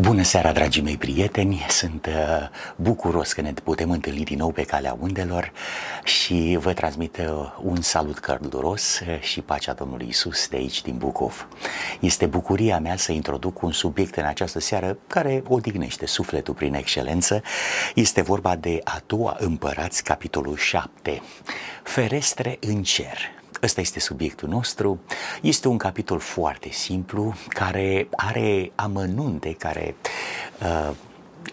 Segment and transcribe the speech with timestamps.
[0.00, 1.66] Bună seara, dragii mei prieteni!
[1.68, 5.52] Sunt uh, bucuros că ne putem întâlni din nou pe calea undelor
[6.04, 7.24] și vă transmit uh,
[7.62, 11.48] un salut călduros uh, și pacea Domnului Isus de aici, din Bucov.
[12.00, 17.42] Este bucuria mea să introduc un subiect în această seară care odihnește sufletul prin excelență.
[17.94, 21.22] Este vorba de a doua împărați, capitolul 7,
[21.82, 23.37] ferestre în cer.
[23.62, 25.00] Ăsta este subiectul nostru.
[25.42, 29.94] Este un capitol foarte simplu care are amănunte, care
[30.62, 30.94] uh,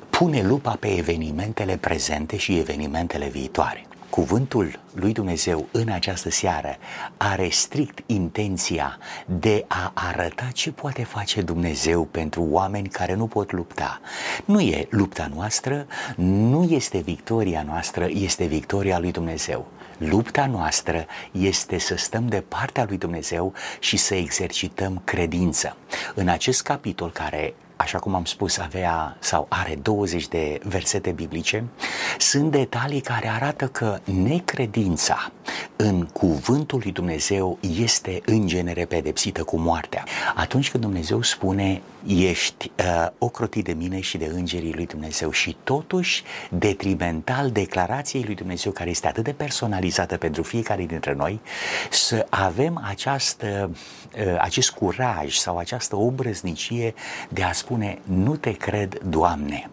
[0.09, 3.87] pune lupa pe evenimentele prezente și evenimentele viitoare.
[4.15, 6.75] Cuvântul lui Dumnezeu în această seară
[7.18, 13.51] are strict intenția de a arăta ce poate face Dumnezeu pentru oameni care nu pot
[13.51, 14.01] lupta.
[14.46, 19.68] Nu e lupta noastră, nu este victoria noastră, este victoria lui Dumnezeu.
[19.97, 25.77] Lupta noastră este să stăm de partea lui Dumnezeu și să exercităm credință.
[26.15, 31.63] În acest capitol care așa cum am spus, avea sau are 20 de versete biblice,
[32.17, 35.31] sunt detalii care arată că necredința
[35.75, 40.03] în cuvântul lui Dumnezeu este în genere pedepsită cu moartea.
[40.35, 45.57] Atunci când Dumnezeu spune ești uh, ocrotit de mine și de îngerii lui Dumnezeu și
[45.63, 51.39] totuși detrimental declarației lui Dumnezeu care este atât de personalizată pentru fiecare dintre noi,
[51.89, 53.71] să avem această,
[54.17, 56.93] uh, acest curaj sau această obrăznicie
[57.30, 59.69] de a spune nu te cred, Doamne.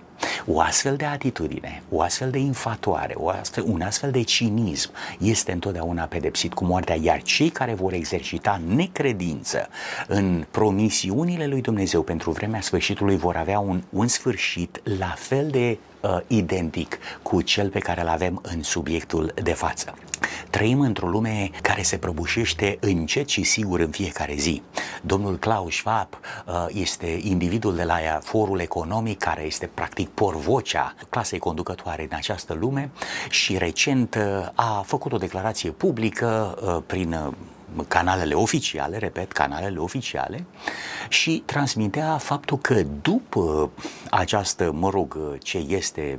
[0.47, 5.53] O astfel de atitudine, o astfel de infatuare, o astfel, un astfel de cinism este
[5.53, 9.69] întotdeauna pedepsit cu moartea, iar cei care vor exercita necredință
[10.07, 15.79] în promisiunile lui Dumnezeu pentru vremea sfârșitului vor avea un, un sfârșit la fel de
[16.03, 19.95] uh, identic cu cel pe care îl avem în subiectul de față.
[20.51, 24.63] Trăim într-o lume care se prăbușește încet și sigur în fiecare zi.
[25.03, 26.09] Domnul Klaus Schwab
[26.47, 32.55] uh, este individul de la forul economic care este practic porvocea clasei conducătoare în această
[32.55, 32.91] lume
[33.31, 37.35] și recent uh, a făcut o declarație publică uh, prin
[37.89, 40.45] canalele oficiale, repet, canalele oficiale
[41.09, 43.71] și transmitea faptul că după
[44.11, 46.19] această, mă rog, ce este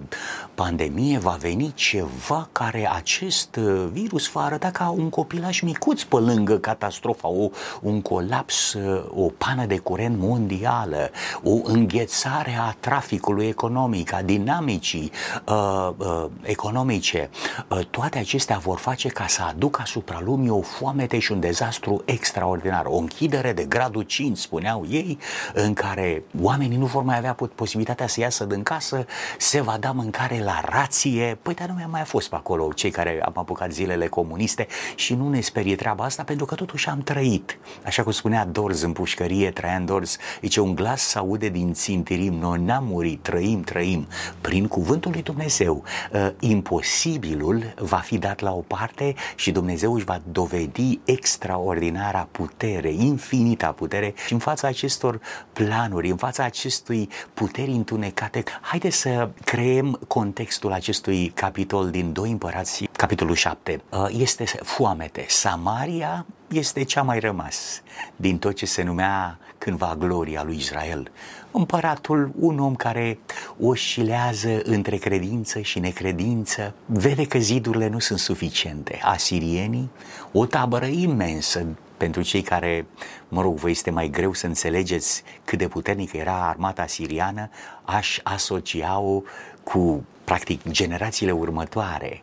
[0.56, 3.56] pandemie, va veni ceva care acest
[3.92, 7.50] virus va arăta ca un copilaș micuț pe lângă catastrofa, o,
[7.82, 8.78] un colaps,
[9.10, 11.10] o pană de curent mondială,
[11.44, 15.12] o înghețare a traficului economic, a dinamicii
[15.46, 17.30] uh, uh, economice.
[17.68, 22.02] Uh, toate acestea vor face ca să aducă asupra lumii o foamete și un dezastru
[22.06, 25.18] extraordinar, o închidere de gradul 5, spuneau ei,
[25.54, 29.06] în care oamenii nu vor mai avea posibilitatea să iasă din casă,
[29.38, 31.38] se va da mâncare la rație.
[31.42, 35.14] Păi, dar nu mi-a mai fost pe acolo cei care am apucat zilele comuniste și
[35.14, 37.58] nu ne sperie treaba asta pentru că totuși am trăit.
[37.86, 42.34] Așa cum spunea Dorz în pușcărie, Traian Dorz, zice, un glas se aude din țintirim,
[42.34, 44.08] noi n-am murit, trăim, trăim.
[44.42, 50.06] Prin cuvântul lui Dumnezeu, uh, imposibilul va fi dat la o parte și Dumnezeu își
[50.06, 55.20] va dovedi extra extraordinara putere, infinita putere și în fața acestor
[55.54, 62.90] planuri, în fața acestui puteri întunecate, haide să creăm contextul acestui capitol din 2 împărați,
[62.92, 63.82] capitolul 7.
[63.90, 65.26] Uh, este foamete.
[65.28, 67.82] Samaria este cea mai rămas
[68.16, 71.12] din tot ce se numea cândva gloria lui Israel.
[71.56, 73.20] Împăratul, un om care
[73.60, 79.00] oscilează între credință și necredință, vede că zidurile nu sunt suficiente.
[79.04, 79.90] Asirienii,
[80.32, 81.66] o tabără imensă
[81.98, 82.86] pentru cei care,
[83.28, 87.50] mă rog, vă este mai greu să înțelegeți cât de puternică era armata siriană,
[87.84, 89.22] aș asocia-o
[89.64, 92.22] cu, practic, generațiile următoare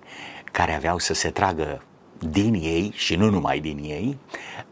[0.52, 1.82] care aveau să se tragă
[2.20, 4.18] din ei și nu numai din ei,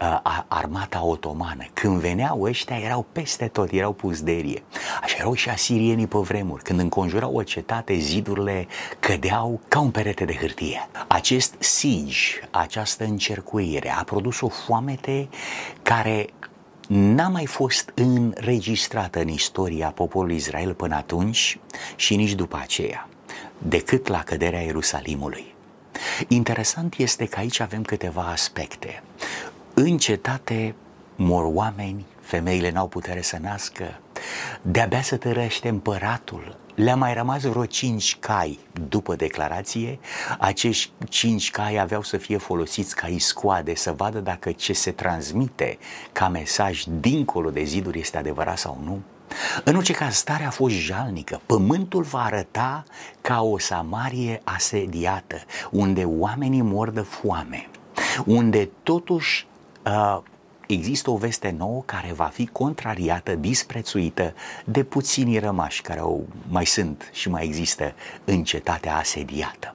[0.01, 1.65] uh, armata otomană.
[1.73, 4.63] Când veneau ăștia, erau peste tot, erau pusderie.
[5.01, 6.63] Așa erau și asirienii pe vremuri.
[6.63, 8.67] Când înconjurau o cetate, zidurile
[8.99, 10.89] cădeau ca un perete de hârtie.
[11.07, 15.29] Acest siege, această încercuire, a produs o foamete
[15.81, 16.27] care
[16.87, 21.59] n-a mai fost înregistrată în istoria poporului Israel până atunci
[21.95, 23.09] și nici după aceea,
[23.57, 25.57] decât la căderea Ierusalimului.
[26.27, 29.03] Interesant este că aici avem câteva aspecte.
[29.73, 30.75] În cetate
[31.15, 33.99] mor oameni, femeile n-au putere să nască,
[34.61, 38.59] de-abia să tărăște împăratul, le-a mai rămas vreo cinci cai
[38.89, 39.99] după declarație.
[40.39, 45.77] Acești cinci cai aveau să fie folosiți ca iscoade, să vadă dacă ce se transmite
[46.11, 49.01] ca mesaj dincolo de ziduri este adevărat sau nu.
[49.63, 51.41] În orice caz, starea a fost jalnică.
[51.45, 52.83] Pământul va arăta
[53.21, 55.35] ca o Samarie asediată,
[55.71, 57.69] unde oamenii mor de foame,
[58.25, 59.47] unde totuși
[59.85, 60.19] uh,
[60.67, 64.33] există o veste nouă care va fi contrariată, disprețuită
[64.65, 67.93] de puținii rămași care au, mai sunt și mai există
[68.23, 69.73] în cetatea asediată.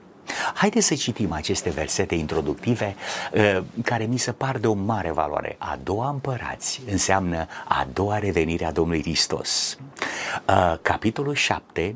[0.53, 2.95] Haideți să citim aceste versete introductive
[3.33, 5.55] uh, care mi se par de o mare valoare.
[5.59, 9.77] A doua împărați înseamnă a doua revenire a Domnului Hristos.
[10.47, 11.95] Uh, capitolul 7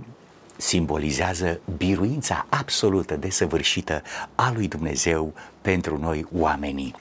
[0.60, 4.02] simbolizează biruința absolută desăvârșită
[4.36, 6.96] a lui Dumnezeu pentru noi oamenii.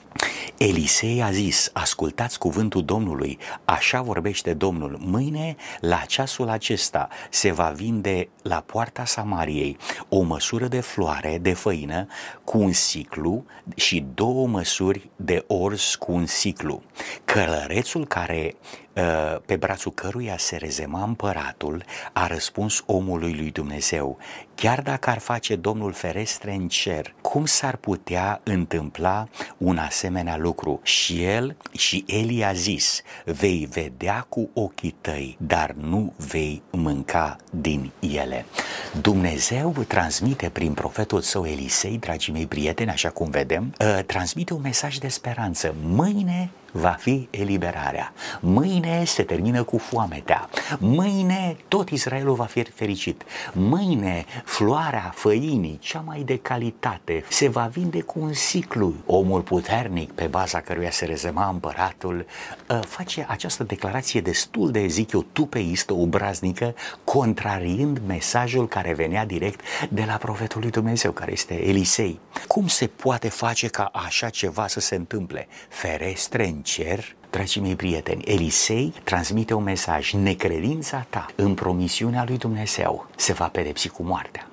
[0.57, 7.69] Elisei a zis, ascultați cuvântul Domnului, așa vorbește Domnul, mâine la ceasul acesta se va
[7.69, 9.77] vinde la poarta Samariei
[10.09, 12.07] o măsură de floare de făină
[12.43, 13.45] cu un ciclu
[13.75, 16.83] și două măsuri de orz cu un ciclu.
[17.25, 18.88] Călărețul care ă,
[19.45, 24.17] pe brațul căruia se rezema împăratul, a răspuns omului lui Dumnezeu,
[24.59, 29.27] chiar dacă ar face Domnul ferestre în cer, cum s-ar putea întâmpla
[29.57, 30.79] un asemenea lucru?
[30.83, 37.35] Și el și Eli a zis, vei vedea cu ochii tăi, dar nu vei mânca
[37.51, 38.45] din ele.
[39.01, 44.61] Dumnezeu transmite prin profetul său Elisei, dragii mei prieteni, așa cum vedem, ă, transmite un
[44.61, 45.75] mesaj de speranță.
[45.83, 48.13] Mâine va fi eliberarea.
[48.39, 50.49] Mâine se termină cu foametea.
[50.79, 53.23] Mâine tot Israelul va fi fericit.
[53.53, 58.93] Mâine floarea făinii, cea mai de calitate, se va vinde cu un ciclu.
[59.05, 62.25] Omul puternic, pe baza căruia se rezema împăratul,
[62.69, 69.61] ă, face această declarație destul de, zic eu, tupeistă, obraznică, contrariind mesajul care venea direct
[69.89, 72.19] de la profetul lui Dumnezeu, care este Elisei.
[72.47, 75.47] Cum se poate face ca așa ceva să se întâmple?
[75.69, 82.37] Ferestre în cer, Dragii mei prieteni, Elisei transmite un mesaj, necredința ta în promisiunea lui
[82.37, 84.47] Dumnezeu se va pedepsi cu moartea.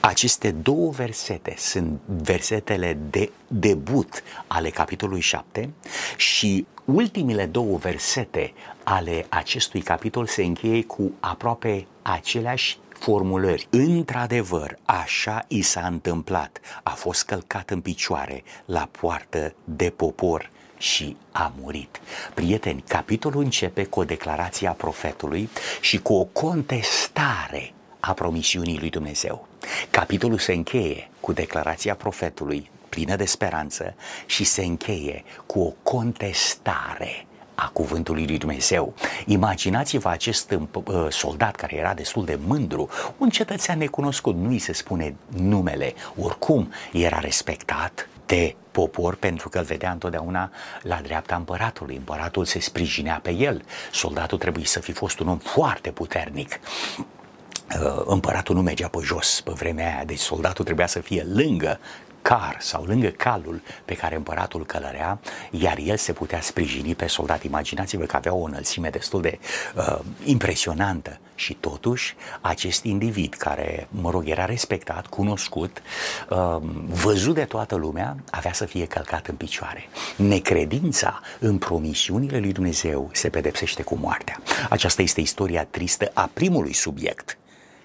[0.00, 5.70] Aceste două versete sunt versetele de debut ale capitolului 7
[6.16, 8.52] și ultimile două versete
[8.82, 13.66] ale acestui capitol se încheie cu aproape aceleași formulări.
[13.70, 16.60] Într-adevăr, așa i s-a întâmplat.
[16.82, 20.50] A fost călcat în picioare la poartă de popor
[20.80, 22.00] și a murit.
[22.34, 25.48] Prieteni, capitolul începe cu o declarație a profetului
[25.80, 29.48] și cu o contestare a promisiunii lui Dumnezeu.
[29.90, 33.94] Capitolul se încheie cu declarația profetului plină de speranță
[34.26, 38.94] și se încheie cu o contestare a cuvântului lui Dumnezeu.
[39.26, 44.72] Imaginați-vă acest uh, soldat care era destul de mândru, un cetățean necunoscut, nu îi se
[44.72, 50.50] spune numele, oricum era respectat de popor pentru că îl vedea întotdeauna
[50.82, 51.96] la dreapta împăratului.
[51.96, 53.62] Împăratul se sprijinea pe el.
[53.92, 56.60] Soldatul trebuie să fi fost un om foarte puternic.
[56.98, 61.78] Uh, împăratul nu mergea pe jos pe vremea aia, deci soldatul trebuia să fie lângă
[62.22, 65.18] car sau lângă calul pe care împăratul călărea,
[65.50, 67.42] iar el se putea sprijini pe soldat.
[67.42, 69.38] Imaginați-vă că avea o înălțime destul de
[69.76, 75.82] uh, impresionantă și totuși acest individ care, mă rog, era respectat, cunoscut,
[76.28, 76.56] uh,
[76.86, 79.88] văzut de toată lumea, avea să fie călcat în picioare.
[80.16, 84.40] Necredința în promisiunile lui Dumnezeu se pedepsește cu moartea.
[84.68, 87.38] Aceasta este istoria tristă a primului subiect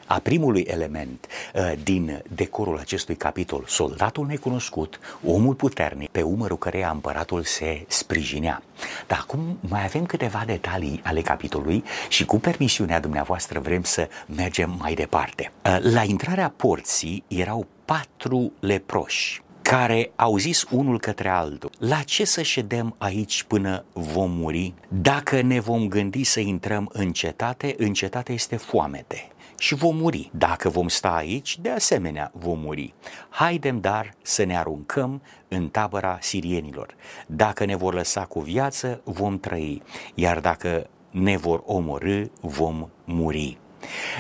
[0.06, 6.90] a primului element uh, din decorul acestui capitol, soldatul necunoscut, omul puternic, pe umărul căreia
[6.90, 8.64] împăratul se sprijinea.
[9.08, 14.76] Dar acum mai avem câteva detalii ale capitolului și cu permisiunea dumneavoastră vrem să mergem
[14.80, 15.52] mai departe.
[15.66, 22.26] Uh, la intrarea porții erau patru leproși care au zis unul către altul, la ce
[22.26, 24.74] să ședem aici până vom muri?
[24.88, 30.30] Dacă ne vom gândi să intrăm în cetate, în cetate este foamete și vom muri.
[30.34, 32.94] Dacă vom sta aici, de asemenea vom muri.
[33.30, 36.96] Haidem dar să ne aruncăm în tabăra sirienilor.
[37.28, 39.82] Dacă ne vor lăsa cu viață, vom trăi,
[40.14, 43.58] iar dacă ne vor omorâ, vom muri.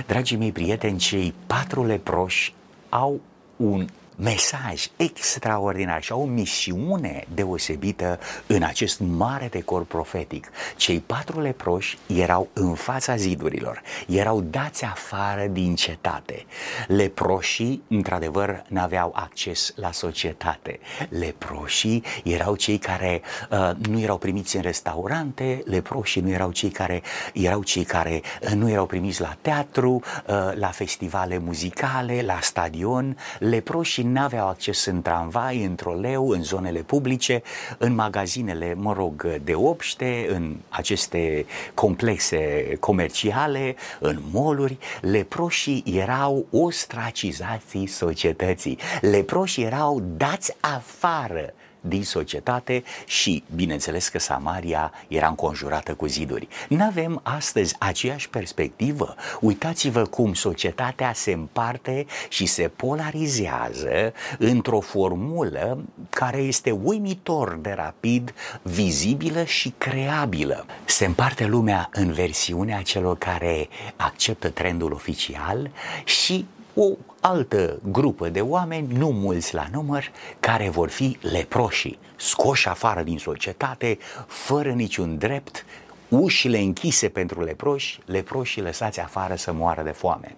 [0.08, 2.54] Dragii mei prieteni, cei patru leproși
[2.90, 3.22] au
[3.56, 10.52] un mesaj extraordinar și au o misiune deosebită în acest mare decor profetic.
[10.76, 16.46] Cei patru leproși erau în fața zidurilor, erau dați afară din cetate.
[16.88, 20.80] Leproșii, într-adevăr, n-aveau acces la societate.
[21.10, 27.02] Leproșii erau cei care uh, nu erau primiți în restaurante, leproșii nu erau cei care
[27.34, 29.92] erau cei care uh, nu erau primiți la teatru,
[30.28, 33.18] uh, la festivale muzicale, la stadion.
[33.40, 37.42] Leproșii n-aveau acces în tramvai, în troleu, în zonele publice,
[37.78, 44.78] în magazinele, mă rog, de obște, în aceste complexe comerciale, în moluri.
[45.02, 48.78] Leproșii erau ostracizații societății.
[49.02, 51.54] Leproșii erau dați afară
[51.88, 56.48] din societate și, bineînțeles că Samaria era înconjurată cu ziduri.
[56.70, 59.16] Nu avem astăzi aceeași perspectivă.
[59.40, 68.34] Uitați-vă cum societatea se împarte și se polarizează într-o formulă care este uimitor de rapid,
[68.62, 70.66] vizibilă și creabilă.
[70.86, 75.72] Se împarte lumea în versiunea celor care acceptă trendul oficial
[76.04, 76.46] și
[76.76, 83.02] o altă grupă de oameni, nu mulți la număr, care vor fi leproșii, scoși afară
[83.02, 85.66] din societate, fără niciun drept,
[86.10, 90.36] ușile închise pentru leproși, leproșii lăsați afară să moară de foame.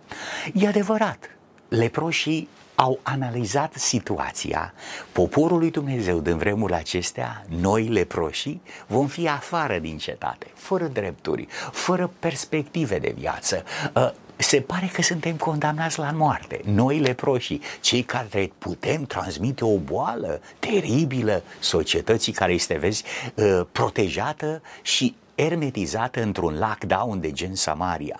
[0.53, 1.29] E adevărat,
[1.67, 4.73] leproșii au analizat situația.
[5.11, 11.47] Poporul lui Dumnezeu din vremurile acestea, noi leproșii, vom fi afară din cetate, fără drepturi,
[11.71, 13.63] fără perspective de viață,
[13.95, 16.61] ă, se pare că suntem condamnați la moarte.
[16.63, 23.03] Noi leproșii, cei care putem transmite o boală teribilă societății care este, vezi,
[23.37, 28.19] ă, protejată și ermetizată într-un lockdown de gen Samaria.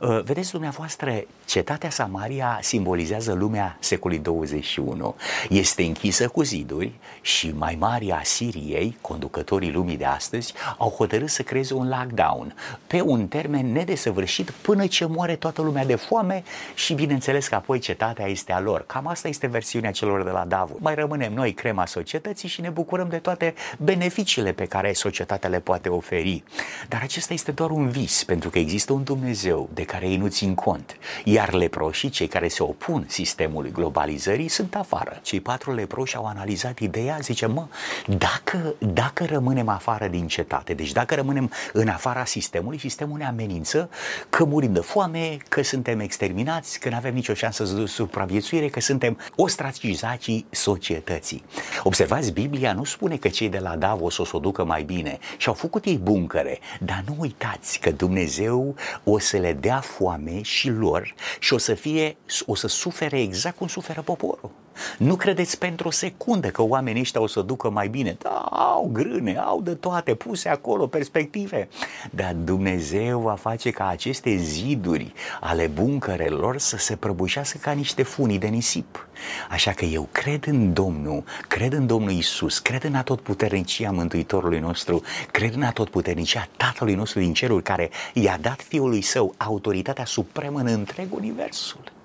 [0.00, 5.14] Uh, vedeți dumneavoastră, cetatea Samaria simbolizează lumea secolului 21.
[5.48, 11.28] Este închisă cu ziduri și mai mari a Siriei, conducătorii lumii de astăzi, au hotărât
[11.28, 12.54] să creeze un lockdown
[12.86, 16.42] pe un termen nedesăvârșit până ce moare toată lumea de foame
[16.74, 18.84] și bineînțeles că apoi cetatea este a lor.
[18.86, 20.76] Cam asta este versiunea celor de la Davos.
[20.80, 25.60] Mai rămânem noi crema societății și ne bucurăm de toate beneficiile pe care societatea le
[25.60, 26.42] poate oferi.
[26.88, 30.26] Dar acesta este doar un vis, pentru că există un Dumnezeu de care ei nu
[30.26, 30.96] țin cont.
[31.24, 35.20] Iar leproșii, cei care se opun sistemului globalizării, sunt afară.
[35.22, 37.66] Cei patru leproși au analizat ideea, zice, mă,
[38.06, 43.90] dacă, dacă rămânem afară din cetate, deci dacă rămânem în afara sistemului, sistemul ne amenință
[44.28, 48.80] că murim de foame, că suntem exterminați, că nu avem nicio șansă de supraviețuire, că
[48.80, 51.44] suntem ostracizații societății.
[51.82, 55.18] Observați, Biblia nu spune că cei de la Davos o să o ducă mai bine
[55.36, 56.47] și au făcut ei buncăre
[56.80, 58.74] dar nu uitați că Dumnezeu
[59.04, 63.56] o să le dea foame și lor și o să fie, o să sufere exact
[63.56, 64.50] cum suferă poporul.
[64.98, 68.16] Nu credeți pentru o secundă că oamenii ăștia o să ducă mai bine.
[68.18, 71.68] Da, au grâne, au de toate puse acolo, perspective.
[72.10, 78.38] Dar Dumnezeu va face ca aceste ziduri ale buncărelor să se prăbușească ca niște funii
[78.38, 79.08] de nisip.
[79.50, 85.02] Așa că eu cred în Domnul, cred în Domnul Isus, cred în atotputernicia Mântuitorului nostru,
[85.30, 90.66] cred în atotputernicia Tatălui nostru din cerul care i-a dat Fiului Său autoritatea supremă în
[90.66, 91.96] întreg Universul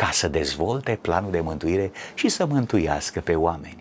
[0.00, 3.79] ca să dezvolte planul de mântuire și să mântuiască pe oameni.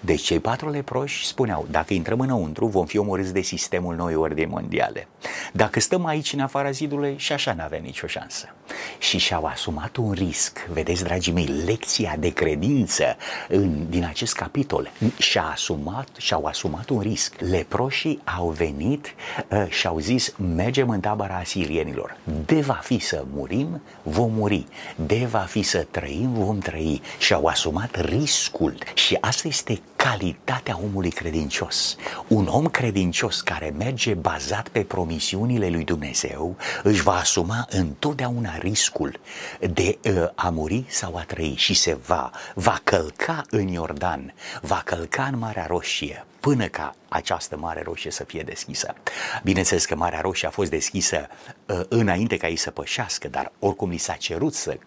[0.00, 4.50] Deci cei patru leproși spuneau, dacă intrăm înăuntru, vom fi omorâți de sistemul noi ordini
[4.50, 5.08] mondiale.
[5.52, 8.54] Dacă stăm aici în afara zidului, și așa nu avem nicio șansă.
[8.98, 10.66] Și și-au asumat un risc.
[10.72, 13.16] Vedeți, dragii mei, lecția de credință
[13.48, 17.34] în, din acest capitol și-a asumat, și-au asumat un risc.
[17.38, 19.14] Leproșii au venit
[19.50, 22.16] uh, și au zis, mergem în tabăra asirienilor.
[22.46, 24.66] De va fi să murim, vom muri.
[24.96, 27.02] De va fi să trăim, vom trăi.
[27.18, 28.74] Și-au asumat riscul.
[28.94, 29.55] Și asta este
[29.96, 31.96] calitatea omului credincios.
[32.26, 39.20] Un om credincios care merge bazat pe promisiunile lui Dumnezeu își va asuma întotdeauna riscul
[39.60, 44.82] de uh, a muri sau a trăi și se va, va călca în Iordan, va
[44.84, 48.94] călca în Marea Roșie până ca această Mare Roșie să fie deschisă.
[49.42, 51.26] Bineînțeles că Marea Roșie a fost deschisă
[51.66, 54.78] uh, înainte ca ei să pășească, dar oricum li s-a cerut să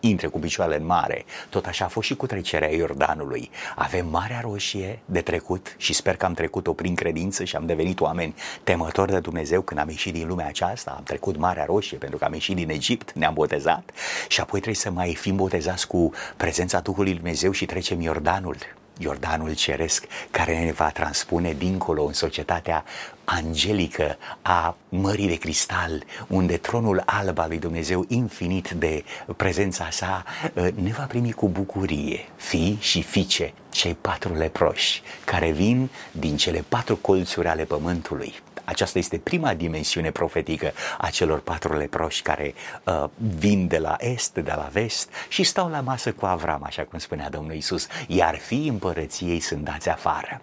[0.00, 1.24] intre cu picioarele în mare.
[1.48, 3.50] Tot așa a fost și cu trecerea Iordanului.
[3.76, 8.00] Avem Marea Roșie de trecut și sper că am trecut-o prin credință și am devenit
[8.00, 8.34] oameni
[8.64, 10.94] temători de Dumnezeu când am ieșit din lumea aceasta.
[10.96, 13.90] Am trecut Marea Roșie pentru că am ieșit din Egipt, ne-am botezat
[14.28, 18.56] și apoi trebuie să mai fim botezați cu prezența Duhului Dumnezeu și trecem Iordanul.
[18.98, 22.84] Iordanul ceresc care ne va transpune dincolo în societatea
[23.24, 29.04] angelică a Mării de Cristal, unde tronul alb al lui Dumnezeu, infinit de
[29.36, 30.24] prezența sa,
[30.56, 36.36] ă, ne va primi cu bucurie, fii și fiice, cei patru leproși, care vin din
[36.36, 38.34] cele patru colțuri ale pământului.
[38.66, 42.54] Aceasta este prima dimensiune profetică a celor patru leproși care
[42.84, 43.04] uh,
[43.38, 46.98] vin de la est, de la vest și stau la masă cu Avram, așa cum
[46.98, 50.40] spunea Domnul Isus, iar fii împărăției sunt dați afară.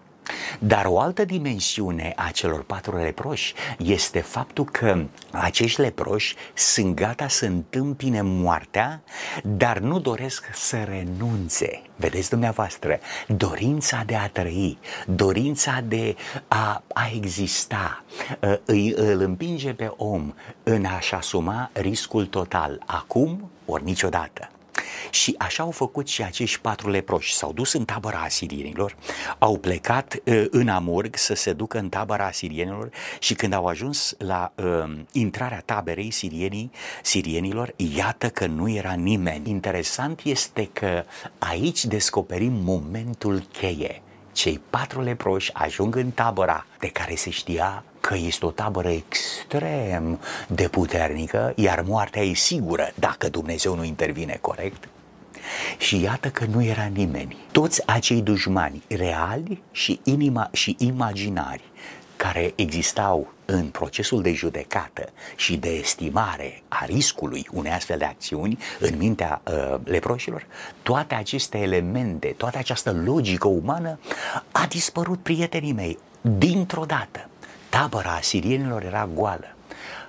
[0.59, 7.27] Dar o altă dimensiune a celor patru leproși este faptul că acești leproși sunt gata
[7.27, 9.01] să întâmpine moartea,
[9.43, 11.81] dar nu doresc să renunțe.
[11.95, 14.77] Vedeți dumneavoastră, dorința de a trăi,
[15.07, 16.15] dorința de
[16.47, 18.03] a, a exista,
[18.41, 24.52] ă, îi, îl împinge pe om în a-și asuma riscul total, acum ori niciodată.
[25.09, 27.35] Și așa au făcut și acești patru leproși.
[27.35, 28.95] S-au dus în tabăra asirienilor,
[29.39, 32.89] au plecat uh, în Amurg să se ducă în tabăra asirienilor
[33.19, 36.71] și când au ajuns la uh, intrarea taberei sirienii,
[37.03, 39.49] sirienilor, iată că nu era nimeni.
[39.49, 41.03] Interesant este că
[41.37, 44.01] aici descoperim momentul cheie.
[44.31, 50.19] Cei patru leproși ajung în tabăra de care se știa că este o tabără extrem
[50.47, 54.87] de puternică, iar moartea e sigură dacă Dumnezeu nu intervine corect.
[55.77, 57.37] Și iată că nu era nimeni.
[57.51, 61.63] Toți acei dușmani reali și, inima, și imaginari
[62.15, 68.57] care existau în procesul de judecată și de estimare a riscului unei astfel de acțiuni
[68.79, 70.45] în mintea uh, leproșilor,
[70.81, 73.99] toate aceste elemente, toată această logică umană
[74.51, 77.27] a dispărut, prietenii mei, dintr-o dată.
[77.73, 79.55] Tabăra asirienilor era goală.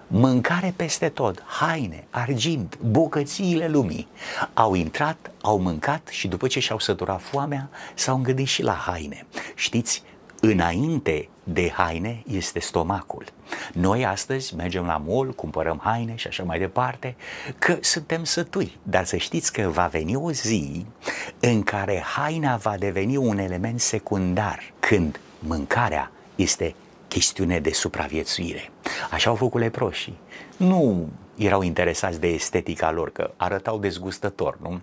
[0.07, 4.09] Mâncare peste tot, haine, argint, bogățiile lumii.
[4.55, 9.27] Au intrat, au mâncat și după ce și-au săturat foamea, s-au îngădit și la haine.
[9.55, 10.03] Știți,
[10.41, 13.25] înainte de haine este stomacul.
[13.73, 17.17] Noi astăzi mergem la mall, cumpărăm haine și așa mai departe,
[17.59, 18.79] că suntem sătui.
[18.83, 20.87] Dar să știți că va veni o zi
[21.41, 26.75] în care haina va deveni un element secundar, când mâncarea este
[27.15, 28.71] chestiune de supraviețuire.
[29.11, 30.19] Așa au făcut leproșii.
[30.57, 34.81] Nu erau interesați de estetica lor, că arătau dezgustător, nu?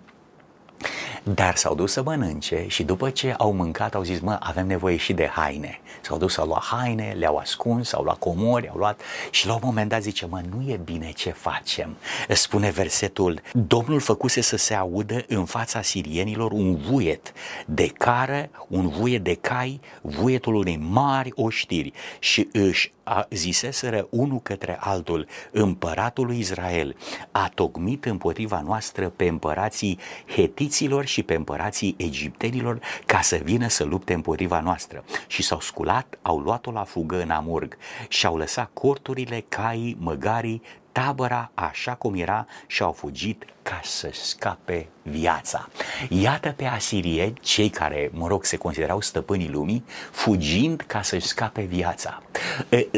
[1.22, 4.96] Dar s-au dus să mănânce și după ce au mâncat au zis, mă, avem nevoie
[4.96, 5.80] și de haine.
[6.00, 9.00] S-au dus să luat haine, le-au ascuns, au luat comori, au luat
[9.30, 11.96] și la un moment dat zice, mă, nu e bine ce facem.
[12.28, 17.32] Spune versetul, Domnul făcuse să se audă în fața sirienilor un vuiet
[17.66, 24.40] de cară, un vuiet de cai, vuietul unei mari oștiri și își a, ziseseră unul
[24.42, 26.96] către altul, împăratul lui Israel
[27.30, 33.84] a tocmit împotriva noastră pe împărații hetiților și pe împărații egiptenilor ca să vină să
[33.84, 35.04] lupte împotriva noastră.
[35.26, 37.76] Și s-au sculat, au luat-o la fugă în Amurg
[38.08, 40.62] și au lăsat corturile, caii, măgarii,
[40.92, 45.68] tabăra așa cum era și au fugit ca să scape viața.
[46.08, 51.62] Iată pe asirieni, cei care, mă rog, se considerau stăpânii lumii, fugind ca să scape
[51.62, 52.22] viața.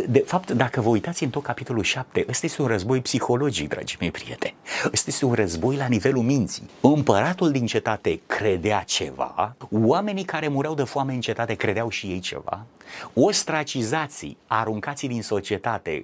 [0.09, 3.97] De fapt, dacă vă uitați în tot capitolul 7, ăsta este un război psihologic, dragii
[4.01, 4.55] mei prieteni.
[4.93, 6.71] Ăsta este un război la nivelul minții.
[6.81, 12.21] Împăratul din cetate credea ceva, oamenii care mureau de foame în cetate credeau și ei
[12.21, 12.67] ceva,
[13.13, 16.03] ostracizații, aruncații din societate,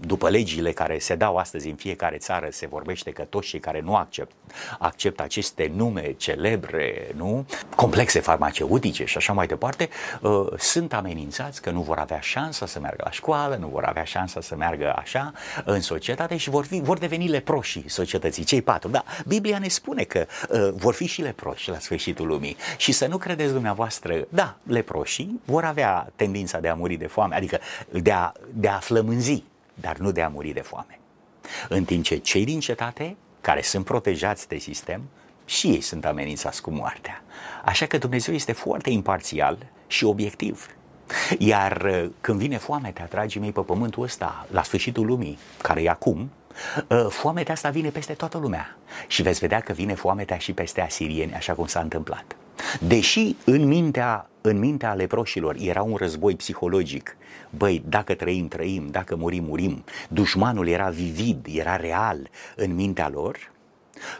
[0.00, 3.80] după legile care se dau astăzi în fiecare țară, se vorbește că toți cei care
[3.80, 4.32] nu accept,
[4.78, 7.46] acceptă aceste nume celebre, nu?
[7.76, 9.88] complexe farmaceutice și așa mai departe,
[10.20, 14.04] uh, sunt amenințați că nu vor avea șansa să meargă la școală, nu vor avea
[14.04, 15.32] șansa să meargă așa
[15.64, 18.88] în societate și vor, fi, vor deveni leproși societății, cei patru.
[18.88, 23.06] Da, Biblia ne spune că uh, vor fi și leproși la sfârșitul lumii și să
[23.06, 27.58] nu credeți dumneavoastră, da, leproșii vor avea tendința de a muri de foame, adică
[27.90, 29.42] de a, de a flămânzi,
[29.74, 30.98] dar nu de a muri de foame.
[31.68, 35.02] În timp ce cei din cetate care sunt protejați de sistem,
[35.44, 37.22] și ei sunt amenințați cu moartea.
[37.64, 40.66] Așa că Dumnezeu este foarte imparțial și obiectiv.
[41.38, 45.88] Iar uh, când vine foamea, dragii mei, pe pământul ăsta, la sfârșitul lumii, care e
[45.88, 46.30] acum,
[46.88, 48.76] uh, foamea asta vine peste toată lumea.
[49.06, 52.36] Și veți vedea că vine foamea și peste asirieni, așa cum s-a întâmplat.
[52.80, 57.16] Deși în mintea, în mintea leproșilor era un război psihologic,
[57.50, 63.50] băi, dacă trăim, trăim, dacă murim, murim, dușmanul era vivid, era real în mintea lor,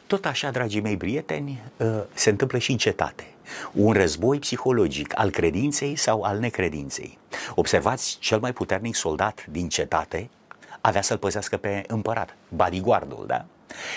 [0.07, 3.26] tot așa, dragii mei prieteni, ă, se întâmplă și în cetate.
[3.72, 7.18] Un război psihologic al credinței sau al necredinței.
[7.55, 10.31] Observați, cel mai puternic soldat din cetate
[10.81, 13.44] avea să-l păzească pe împărat, bodyguardul, da?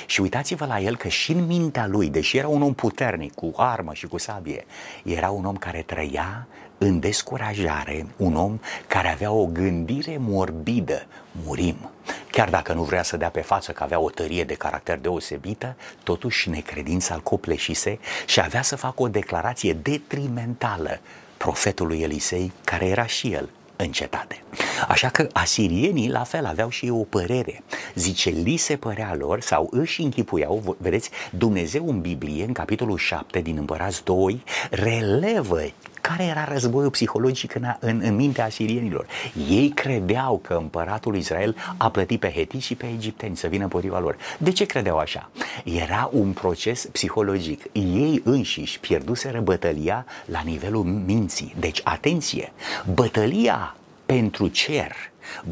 [0.05, 3.53] Și uitați-vă la el că și în mintea lui, deși era un om puternic, cu
[3.55, 4.65] armă și cu sabie,
[5.03, 11.05] era un om care trăia în descurajare, un om care avea o gândire morbidă,
[11.45, 11.89] murim.
[12.31, 15.75] Chiar dacă nu vrea să dea pe față că avea o tărie de caracter deosebită,
[16.03, 20.99] totuși necredința îl copleșise și avea să facă o declarație detrimentală
[21.37, 24.43] profetului Elisei, care era și el în cetate.
[24.87, 27.63] Așa că asirienii la fel aveau și o părere.
[27.95, 33.39] Zice, li se părea lor sau își închipuiau, vedeți, Dumnezeu în Biblie, în capitolul 7
[33.39, 35.61] din Împărați 2, relevă
[36.07, 39.05] care era războiul psihologic în, în, în mintea asirienilor.
[39.49, 43.99] Ei credeau că împăratul Israel a plătit pe heti și pe egipteni să vină împotriva
[43.99, 44.17] lor.
[44.37, 45.29] De ce credeau așa?
[45.63, 47.63] Era un proces psihologic.
[47.71, 51.55] Ei înșiși pierduseră bătălia la nivelul minții.
[51.59, 52.51] Deci, atenție,
[52.93, 54.91] bătălia pentru cer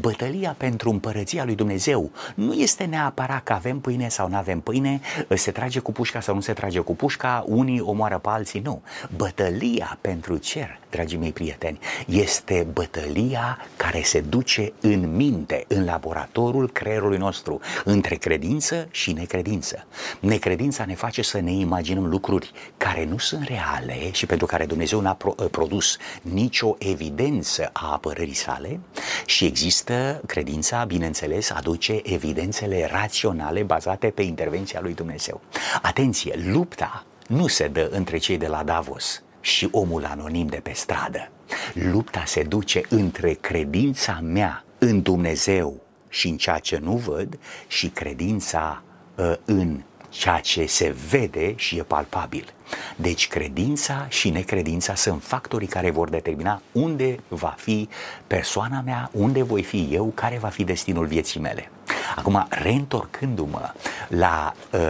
[0.00, 5.00] Bătălia pentru împărăția lui Dumnezeu nu este neapărat că avem pâine sau nu avem pâine,
[5.34, 8.82] se trage cu pușca sau nu se trage cu pușca, unii omoară pe alții, nu.
[9.16, 16.70] Bătălia pentru cer, dragii mei prieteni, este bătălia care se duce în minte, în laboratorul
[16.70, 19.86] creierului nostru, între credință și necredință.
[20.20, 25.00] Necredința ne face să ne imaginăm lucruri care nu sunt reale și pentru care Dumnezeu
[25.00, 25.16] n-a
[25.50, 28.80] produs nicio evidență a apărării sale
[29.26, 35.40] și există credința, bineînțeles, aduce evidențele raționale bazate pe intervenția lui Dumnezeu.
[35.82, 40.72] Atenție, lupta nu se dă între cei de la Davos și omul anonim de pe
[40.74, 41.30] stradă.
[41.72, 47.88] Lupta se duce între credința mea în Dumnezeu și în ceea ce nu văd și
[47.88, 48.82] credința
[49.14, 52.52] uh, în ceea ce se vede și e palpabil.
[52.96, 57.88] Deci credința și necredința sunt factorii care vor determina unde va fi
[58.26, 61.70] persoana mea, unde voi fi eu, care va fi destinul vieții mele.
[62.16, 63.72] Acum, reîntorcându-mă
[64.08, 64.80] la uh,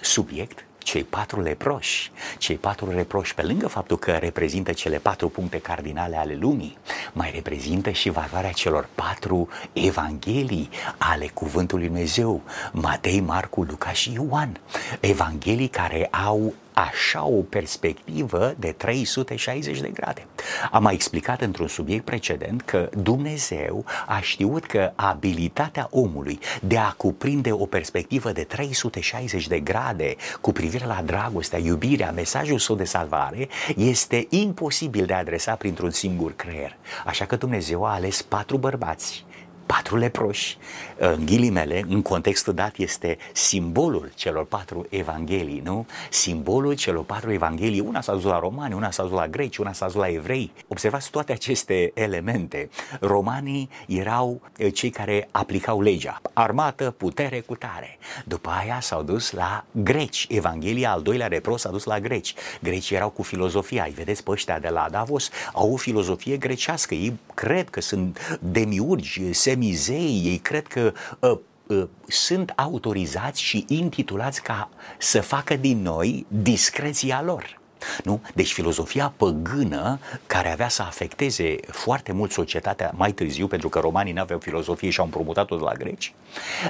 [0.00, 5.58] subiect, cei patru leproși, cei patru reproși, pe lângă faptul că reprezintă cele patru puncte
[5.58, 6.78] cardinale ale lumii,
[7.12, 10.68] mai reprezintă și valoarea celor patru evanghelii
[10.98, 12.42] ale Cuvântului Dumnezeu,
[12.72, 14.60] Matei, Marcu, Luca și Ioan.
[15.00, 20.26] Evanghelii care au așa o perspectivă de 360 de grade.
[20.70, 26.90] Am mai explicat într-un subiect precedent că Dumnezeu a știut că abilitatea omului de a
[26.90, 32.84] cuprinde o perspectivă de 360 de grade cu privire la dragostea, iubirea, mesajul său de
[32.84, 36.76] salvare este imposibil de adresa printr-un singur creier.
[37.06, 39.24] Așa că Dumnezeu a ales patru bărbați
[39.72, 40.56] patru leproși,
[40.96, 45.86] în ghilimele, în contextul dat, este simbolul celor patru evanghelii, nu?
[46.10, 49.72] Simbolul celor patru evanghelii, una s-a dus la romani, una s-a dus la greci, una
[49.72, 50.52] s-a dus la evrei.
[50.68, 52.68] Observați toate aceste elemente.
[53.00, 57.98] Romanii erau eh, cei care aplicau legea, armată, putere, cu tare.
[58.24, 60.26] După aia s-au dus la greci.
[60.28, 62.34] Evanghelia al doilea repros s-a dus la greci.
[62.60, 63.84] Grecii erau cu filozofia.
[63.84, 66.94] Îi vedeți pe ăștia de la Davos, au o filozofie grecească.
[66.94, 73.64] Ei cred că sunt demiurgi, semi mizei, ei cred că uh, uh, sunt autorizați și
[73.68, 77.60] intitulați ca să facă din noi discreția lor.
[78.04, 78.22] Nu?
[78.34, 84.12] Deci filozofia păgână care avea să afecteze foarte mult societatea mai târziu, pentru că romanii
[84.12, 86.14] nu aveau filozofie și au împrumutat-o de la greci,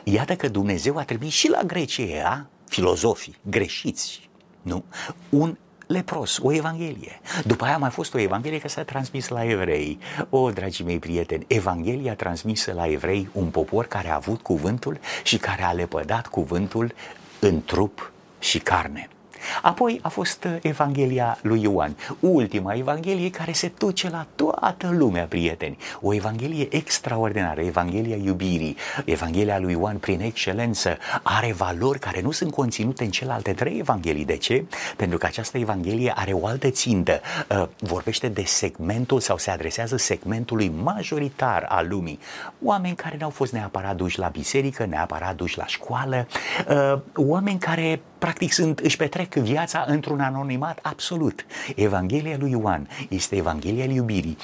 [0.05, 4.29] iată că Dumnezeu a trebuit și la Grecia, filozofii greșiți,
[4.63, 4.85] nu?
[5.29, 5.57] un
[5.93, 7.21] lepros, o evanghelie.
[7.45, 9.99] După aia a mai fost o evanghelie care s-a transmis la evrei.
[10.31, 15.37] O, dragii mei prieteni, evanghelia transmisă la evrei, un popor care a avut cuvântul și
[15.37, 16.95] care a lepădat cuvântul
[17.39, 19.09] în trup și carne.
[19.63, 25.25] Apoi a fost uh, Evanghelia lui Ioan, ultima Evanghelie care se duce la toată lumea,
[25.25, 25.77] prieteni.
[26.01, 28.77] O Evanghelie extraordinară, Evanghelia iubirii.
[29.05, 34.25] Evanghelia lui Ioan, prin excelență, are valori care nu sunt conținute în celelalte trei Evanghelii.
[34.25, 34.65] De ce?
[34.97, 37.21] Pentru că această Evanghelie are o altă țintă.
[37.49, 42.19] Uh, vorbește de segmentul sau se adresează segmentului majoritar al lumii.
[42.63, 46.27] Oameni care n-au fost neapărat duși la biserică, neapărat duși la școală,
[46.69, 51.47] uh, oameni care practic sunt, își petrec viața într-un anonimat absolut.
[51.77, 54.37] Evanghelia lui Ioan este Evanghelia iubirii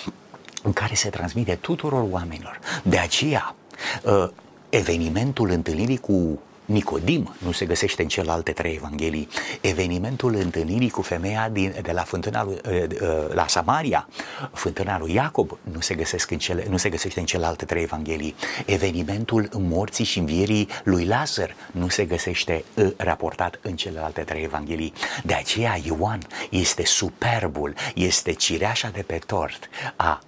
[0.63, 2.59] în care se transmite tuturor oamenilor.
[2.83, 3.55] De aceea,
[4.03, 4.29] uh,
[4.69, 6.39] evenimentul întâlnirii cu
[6.69, 9.29] Nicodim nu se găsește în celelalte trei evanghelii.
[9.61, 12.89] Evenimentul întâlnirii cu femeia din, de la fântâna lui, eh, eh,
[13.33, 14.09] la Samaria,
[14.53, 18.35] fântâna lui Iacob, nu se, găsesc în cele, nu se găsește în celelalte trei evanghelii.
[18.67, 24.93] Evenimentul morții și învierii lui Lazar nu se găsește eh, raportat în celelalte trei evanghelii.
[25.25, 30.21] De aceea Ioan este superbul, este cireașa de pe tort a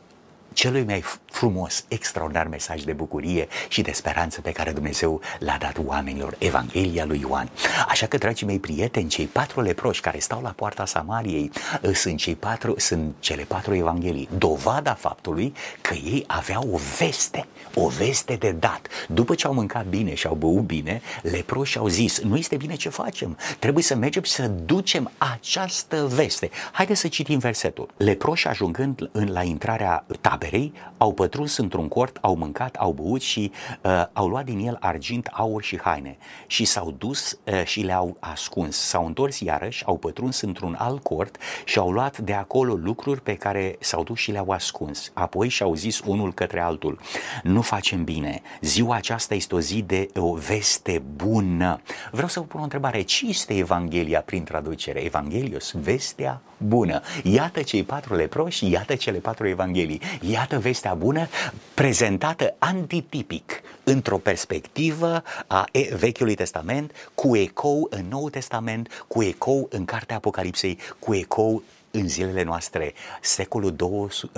[0.53, 5.81] celui mai frumos, extraordinar mesaj de bucurie și de speranță pe care Dumnezeu l-a dat
[5.85, 7.51] oamenilor, Evanghelia lui Ioan.
[7.89, 11.51] Așa că, dragii mei prieteni, cei patru leproși care stau la poarta Samariei
[11.85, 17.47] ă, sunt, cei patru, sunt cele patru Evanghelii, dovada faptului că ei aveau o veste,
[17.75, 18.89] o veste de dat.
[19.09, 22.75] După ce au mâncat bine și au băut bine, leproși au zis, nu este bine
[22.75, 26.51] ce facem, trebuie să mergem să ducem această veste.
[26.73, 27.89] Haideți să citim versetul.
[27.97, 30.50] Leproși ajungând în, la intrarea taberei,
[30.97, 33.51] au pătruns într-un cort, au mâncat, au băut și
[33.83, 38.17] uh, au luat din el argint, aur și haine și s-au dus uh, și le-au
[38.21, 38.77] ascuns.
[38.77, 43.35] S-au întors iarăși, au pătruns într-un alt cort și au luat de acolo lucruri pe
[43.35, 45.11] care s-au dus și le-au ascuns.
[45.15, 46.99] Apoi și-au zis unul către altul,
[47.43, 51.81] nu facem bine, ziua aceasta este o zi de o veste bună.
[52.11, 55.01] Vreau să vă pun o întrebare, ce este Evanghelia prin traducere?
[55.01, 57.01] Evanghelios, vestea bună.
[57.23, 60.01] Iată cei patru leproși, iată cele patru evanghelii.
[60.31, 61.29] Iată vestea bună
[61.75, 65.65] prezentată antitipic într-o perspectivă a
[65.97, 72.09] Vechiului Testament, cu ecou în Noul Testament, cu ecou în Cartea Apocalipsei, cu ecou în
[72.09, 73.75] zilele noastre, secolul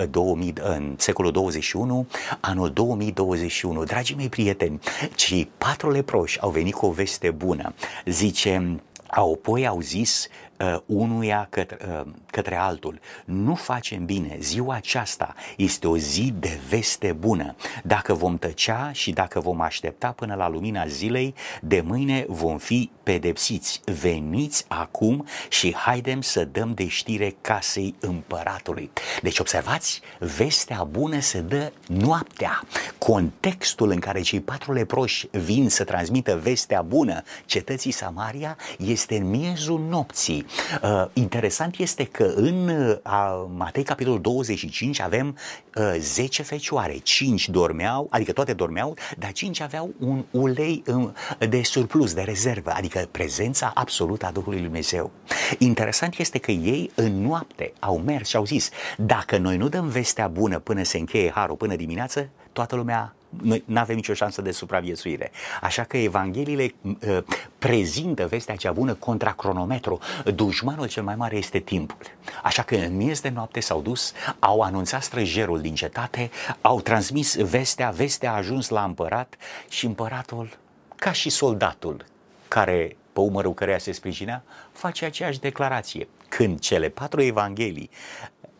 [0.09, 2.07] 2000, în secolul 21,
[2.39, 3.83] anul 2021.
[3.83, 4.79] Dragii mei prieteni,
[5.15, 7.73] cei patru leproși au venit cu o veste bună.
[8.05, 10.27] Zice, apoi au zis
[10.63, 12.99] uh, unuia către, uh, către altul.
[13.25, 17.55] Nu facem bine, ziua aceasta este o zi de veste bună.
[17.83, 22.89] Dacă vom tăcea și dacă vom aștepta până la lumina zilei, de mâine vom fi
[23.03, 23.81] pedepsiți.
[24.01, 28.91] Veniți acum și haidem să dăm de știre casei împăratului.
[29.21, 32.63] Deci observați, vestea bună se dă noaptea.
[32.97, 39.29] Contextul în care cei patru leproși vin să transmită vestea bună cetății Samaria este în
[39.29, 40.45] miezul nopții.
[40.83, 45.37] Uh, interesant este că în uh, Matei capitolul 25 avem
[45.75, 51.09] uh, 10 fecioare, 5 dormeau, adică toate dormeau, dar 5 aveau un ulei uh,
[51.49, 55.11] de surplus, de rezervă, adică prezența absolută a Duhului Lui Dumnezeu.
[55.57, 59.87] Interesant este că ei în noapte au mers și au zis, dacă noi nu dăm
[59.87, 64.41] vestea bună până se încheie harul, până dimineață, toată lumea noi nu avem nicio șansă
[64.41, 65.31] de supraviețuire.
[65.61, 67.17] Așa că Evangheliile uh,
[67.59, 69.99] prezintă vestea cea bună contra cronometru.
[70.35, 71.97] Dușmanul cel mai mare este timpul.
[72.43, 77.35] Așa că în miez de noapte s-au dus, au anunțat străjerul din cetate, au transmis
[77.35, 79.35] vestea, vestea a ajuns la împărat
[79.69, 80.57] și împăratul,
[80.95, 82.05] ca și soldatul
[82.47, 86.07] care pe umărul căreia se sprijinea, face aceeași declarație.
[86.27, 87.89] Când cele patru evanghelii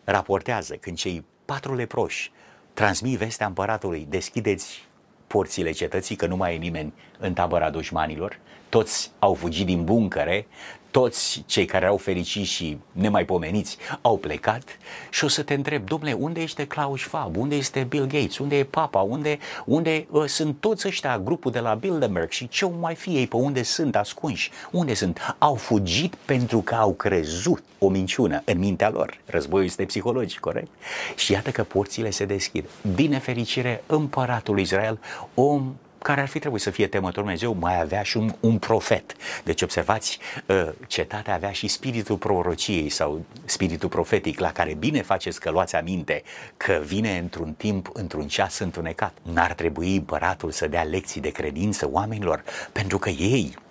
[0.04, 2.32] raportează, când cei patru leproși
[2.74, 4.88] transmit vestea împăratului, deschideți
[5.26, 6.92] porțile cetății, că nu mai e nimeni
[7.24, 10.46] în tabăra dușmanilor, toți au fugit din buncăre,
[10.90, 14.78] toți cei care au fericit și nemaipomeniți au plecat.
[15.10, 18.56] Și o să te întreb, domnule, unde este Klaus Schwab, unde este Bill Gates, unde
[18.58, 22.30] e Papa, unde, unde uh, sunt toți ăștia, grupul de la Bilderberg?
[22.30, 25.36] Și ce mai fi ei, pe unde sunt ascunși, unde sunt?
[25.38, 29.18] Au fugit pentru că au crezut o minciună în mintea lor.
[29.26, 30.70] Războiul este psihologic, corect?
[31.16, 32.64] Și iată că porțile se deschid.
[32.94, 34.98] Din nefericire, împăratul Israel,
[35.34, 39.14] om care ar fi trebuit să fie temător Dumnezeu, mai avea și un, un profet.
[39.44, 45.40] Deci observați, uh, cetatea avea și spiritul prorociei sau spiritul profetic la care bine faceți
[45.40, 46.22] că luați aminte
[46.56, 49.12] că vine într-un timp, într-un ceas întunecat.
[49.22, 53.63] N-ar trebui împăratul să dea lecții de credință oamenilor pentru că ei Uh,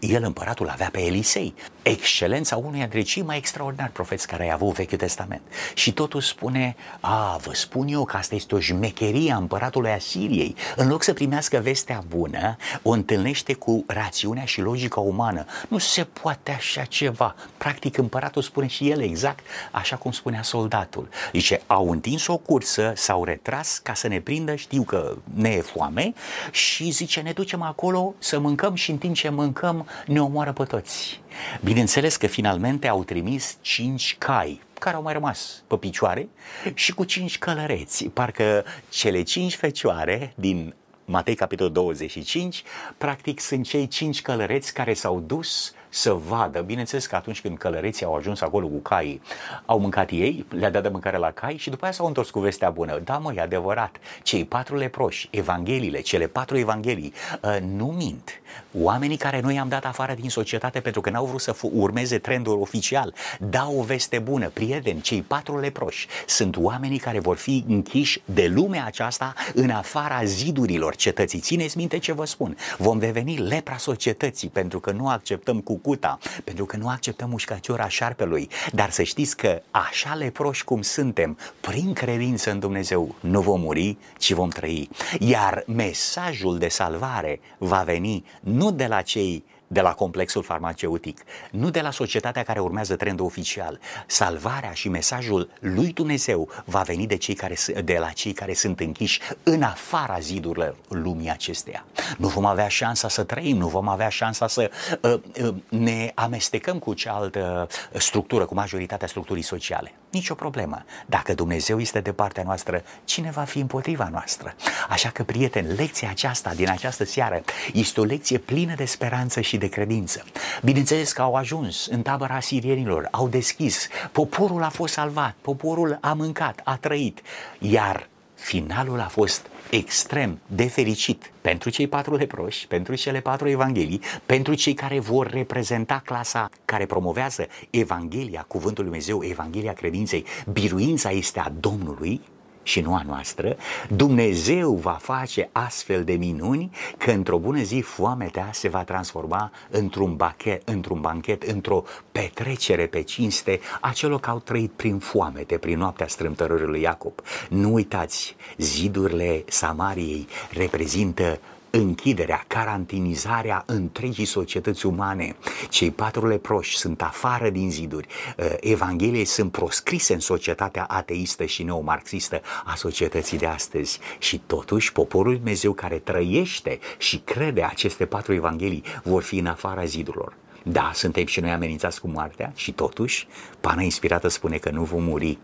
[0.00, 4.74] el, împăratul, avea pe Elisei, excelența unuia dintre cei mai extraordinari profeți care ai avut
[4.74, 5.42] Vechiul Testament.
[5.74, 10.54] Și totul spune, a, vă spun eu că asta este o jmecherie a împăratului Asiriei.
[10.76, 15.44] În loc să primească vestea bună, o întâlnește cu rațiunea și logica umană.
[15.68, 17.34] Nu se poate așa ceva.
[17.56, 21.08] Practic, împăratul spune și el exact așa cum spunea soldatul.
[21.32, 25.60] Zice, au întins o cursă, s-au retras ca să ne prindă, știu că ne e
[25.60, 26.12] foame,
[26.50, 30.52] și zice, ne ducem acolo să mâncăm și în timp ce mâncăm, mâncăm ne omoară
[30.52, 31.20] pe toți.
[31.64, 36.28] Bineînțeles că finalmente au trimis cinci cai care au mai rămas pe picioare
[36.74, 38.04] și cu cinci călăreți.
[38.04, 42.62] Parcă cele cinci fecioare din Matei capitolul 25,
[42.98, 46.60] practic sunt cei cinci călăreți care s-au dus să vadă.
[46.60, 49.20] Bineînțeles că atunci când călăreții au ajuns acolo cu caii,
[49.66, 52.40] au mâncat ei, le-a dat de mâncare la cai și după aia s-au întors cu
[52.40, 53.00] vestea bună.
[53.04, 53.96] Da, mă, e adevărat.
[54.22, 58.40] Cei patru leproși, evangheliile, cele patru evanghelii, uh, nu mint.
[58.72, 62.60] Oamenii care noi am dat afară din societate pentru că n-au vrut să urmeze trendul
[62.60, 64.48] oficial, dau o veste bună.
[64.48, 70.24] Prieteni, cei patru leproși sunt oamenii care vor fi închiși de lumea aceasta în afara
[70.24, 71.40] zidurilor cetății.
[71.40, 72.56] Țineți minte ce vă spun.
[72.78, 77.88] Vom deveni lepra societății pentru că nu acceptăm cu cucuta, pentru că nu acceptăm mușcăciura
[77.88, 78.48] șarpelui.
[78.72, 83.96] Dar să știți că așa leproși cum suntem, prin credință în Dumnezeu, nu vom muri,
[84.18, 84.88] ci vom trăi.
[85.18, 91.70] Iar mesajul de salvare va veni nu de la cei de la complexul farmaceutic, nu
[91.70, 93.80] de la societatea care urmează trendul oficial.
[94.06, 98.80] Salvarea și mesajul lui Dumnezeu va veni de, cei care, de la cei care sunt
[98.80, 101.84] închiși în afara zidurilor lumii acesteia.
[102.18, 106.78] Nu vom avea șansa să trăim, nu vom avea șansa să uh, uh, ne amestecăm
[106.78, 109.92] cu cealaltă structură, cu majoritatea structurii sociale.
[110.10, 110.84] Nicio problemă.
[111.06, 114.54] Dacă Dumnezeu este de partea noastră, cine va fi împotriva noastră?
[114.88, 119.56] Așa că, prieteni, lecția aceasta din această seară este o lecție plină de speranță și
[119.58, 120.24] de credință.
[120.62, 126.12] Bineînțeles că au ajuns în tabăra sirienilor, au deschis, poporul a fost salvat, poporul a
[126.12, 127.20] mâncat, a trăit,
[127.58, 134.00] iar finalul a fost extrem de fericit pentru cei patru leproși, pentru cele patru evanghelii,
[134.26, 141.10] pentru cei care vor reprezenta clasa care promovează Evanghelia, Cuvântul Lui Dumnezeu, Evanghelia credinței, biruința
[141.10, 142.20] este a Domnului,
[142.62, 143.56] și nu a noastră,
[143.88, 150.16] Dumnezeu va face astfel de minuni că într-o bună zi foametea se va transforma într-un,
[150.16, 155.78] bachet, într-un banchet, într-o petrecere pe cinste a celor care au trăit prin foamete, prin
[155.78, 157.12] noaptea strâmtărării lui Iacob.
[157.48, 161.40] Nu uitați, zidurile Samariei reprezintă
[161.78, 165.36] închiderea, carantinizarea întregii societăți umane.
[165.68, 168.06] Cei patru leproși sunt afară din ziduri.
[168.38, 173.98] Uh, Evangheliei sunt proscrise în societatea ateistă și neomarxistă a societății de astăzi.
[174.18, 179.84] Și totuși poporul Dumnezeu care trăiește și crede aceste patru evanghelii vor fi în afara
[179.84, 180.36] zidurilor.
[180.62, 183.26] Da, suntem și noi amenințați cu moartea și totuși
[183.60, 185.38] pana inspirată spune că nu vom muri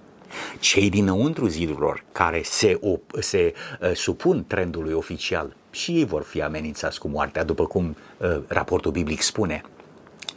[0.61, 6.42] cei dinăuntru zidurilor care se, op- se uh, supun trendului oficial și ei vor fi
[6.42, 9.62] amenințați cu moartea, după cum uh, raportul biblic spune.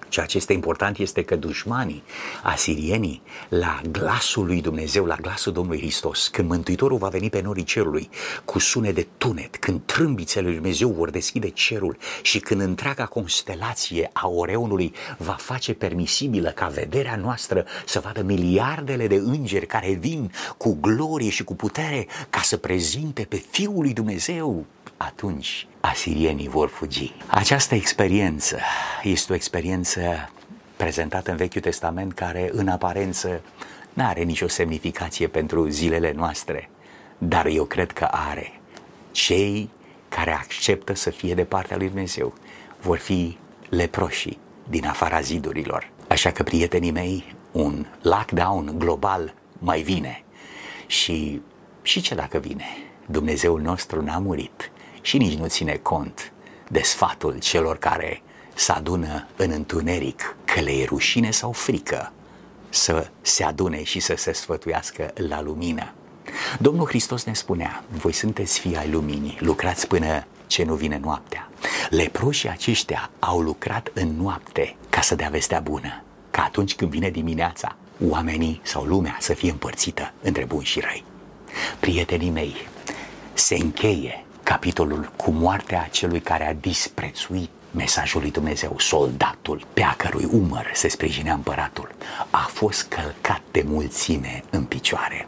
[0.09, 2.03] Ceea ce este important este că dușmanii,
[2.43, 7.63] asirienii, la glasul lui Dumnezeu, la glasul Domnului Hristos, când Mântuitorul va veni pe norii
[7.63, 8.09] cerului
[8.45, 14.09] cu sune de tunet, când trâmbițele lui Dumnezeu vor deschide cerul și când întreaga constelație
[14.13, 20.31] a Oreonului va face permisibilă ca vederea noastră să vadă miliardele de îngeri care vin
[20.57, 24.65] cu glorie și cu putere ca să prezinte pe Fiul lui Dumnezeu
[24.97, 27.13] atunci asirienii vor fugi.
[27.27, 28.59] Această experiență
[29.03, 30.29] este o experiență
[30.75, 33.41] prezentată în Vechiul Testament care în aparență
[33.93, 36.69] nu are nicio semnificație pentru zilele noastre,
[37.17, 38.59] dar eu cred că are.
[39.11, 39.69] Cei
[40.09, 42.33] care acceptă să fie de partea lui Dumnezeu
[42.81, 43.37] vor fi
[43.69, 45.89] leproșii din afara zidurilor.
[46.07, 50.23] Așa că, prietenii mei, un lockdown global mai vine.
[50.85, 51.41] Și,
[51.81, 52.65] și ce dacă vine?
[53.05, 54.71] Dumnezeul nostru n-a murit
[55.07, 56.31] și nici nu ține cont
[56.67, 58.21] de sfatul celor care
[58.53, 62.11] se adună în întuneric, că le e rușine sau frică
[62.69, 65.93] să se adune și să se sfătuiască la lumină.
[66.59, 71.49] Domnul Hristos ne spunea, voi sunteți fii ai luminii, lucrați până ce nu vine noaptea.
[71.89, 77.09] Leproșii aceștia au lucrat în noapte ca să dea vestea bună, ca atunci când vine
[77.09, 77.75] dimineața,
[78.07, 81.03] oamenii sau lumea să fie împărțită între buni și răi.
[81.79, 82.55] Prietenii mei,
[83.33, 89.93] se încheie capitolul cu moartea celui care a disprețuit mesajul lui Dumnezeu, soldatul pe a
[89.93, 91.91] cărui umăr se sprijinea împăratul,
[92.29, 95.27] a fost călcat de mulțime în picioare.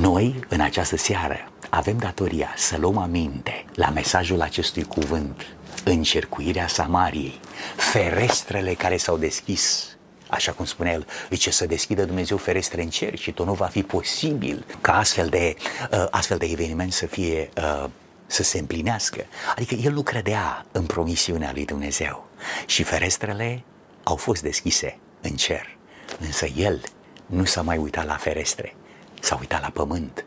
[0.00, 1.36] Noi, în această seară,
[1.70, 5.46] avem datoria să luăm aminte la mesajul acestui cuvânt,
[5.84, 7.40] încercuirea Samariei,
[7.76, 9.96] ferestrele care s-au deschis
[10.28, 13.66] așa cum spunea el, zice să deschidă Dumnezeu ferestre în cer și tot nu va
[13.66, 15.54] fi posibil ca astfel de,
[15.90, 17.88] uh, astfel de eveniment să fie uh,
[18.26, 19.24] să se împlinească.
[19.56, 22.28] Adică el nu credea în promisiunea lui Dumnezeu
[22.66, 23.62] și ferestrele
[24.02, 25.76] au fost deschise în cer,
[26.20, 26.80] însă el
[27.26, 28.74] nu s-a mai uitat la ferestre,
[29.20, 30.24] s-a uitat la pământ,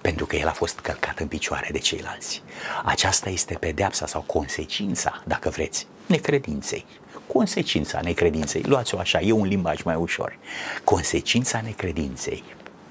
[0.00, 2.42] pentru că el a fost călcat în picioare de ceilalți.
[2.84, 6.86] Aceasta este pedeapsa sau consecința, dacă vreți, necredinței.
[7.26, 10.38] Consecința necredinței, luați-o așa, e un limbaj mai ușor.
[10.84, 12.44] Consecința necredinței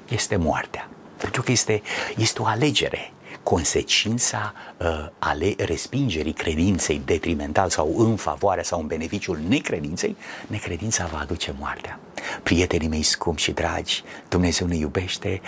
[0.10, 1.82] este moartea, pentru că este,
[2.18, 3.12] este o alegere
[3.50, 10.16] consecința uh, ale respingerii credinței detrimental sau în favoarea sau în beneficiul necredinței,
[10.48, 12.00] necredința va aduce moartea.
[12.44, 15.42] Prietenii mei scumpi și dragi, Dumnezeu ne iubește,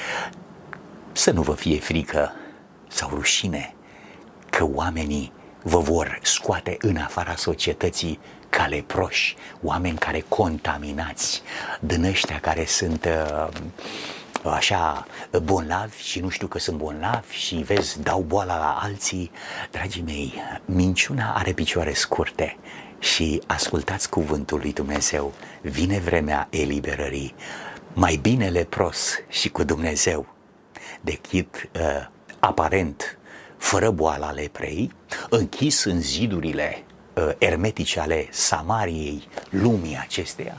[1.12, 2.32] să nu vă fie frică
[2.88, 3.74] sau rușine
[4.50, 5.32] că oamenii
[5.64, 11.42] vă vor scoate în afara societății ca leproși, oameni care contaminați,
[11.80, 13.48] din ăștia care sunt uh,
[14.50, 15.06] așa
[15.44, 19.32] bolnavi și nu știu că sunt bolnavi și vezi, dau boala la alții.
[19.72, 20.34] Dragii mei,
[20.66, 22.58] minciuna are picioare scurte
[23.00, 25.34] și ascultați cuvântul lui Dumnezeu.
[25.62, 27.36] Vine vremea eliberării.
[27.94, 30.26] Mai bine lepros și cu Dumnezeu
[31.02, 32.08] decât uh,
[32.40, 33.18] aparent
[33.58, 34.92] fără boala leprei,
[35.30, 40.58] închis în zidurile uh, ermetice ale Samariei, lumii acesteia,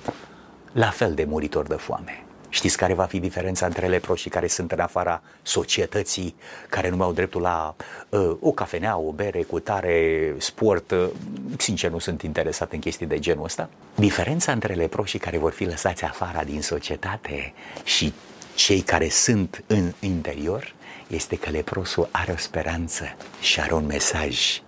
[0.72, 2.21] la fel de muritor de foame.
[2.52, 6.34] Știți care va fi diferența între leproșii care sunt în afara societății,
[6.68, 7.74] care nu mai au dreptul la
[8.08, 10.90] uh, o cafenea, o bere, cu tare, sport?
[10.90, 11.08] Uh,
[11.56, 13.68] sincer, nu sunt interesat în chestii de genul ăsta.
[13.94, 17.52] Diferența între leproșii care vor fi lăsați afara din societate
[17.84, 18.12] și
[18.54, 20.74] cei care sunt în interior
[21.06, 23.04] este că leprosul are o speranță
[23.40, 24.60] și are un mesaj.